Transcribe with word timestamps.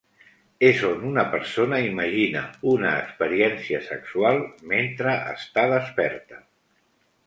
És 0.69 0.79
on 0.87 1.03
una 1.09 1.25
persona 1.33 1.81
imagina 1.89 2.43
una 2.73 2.95
experiència 3.05 3.85
sexual 3.93 4.43
mentre 4.75 5.17
està 5.39 5.71
desperta. 5.79 6.47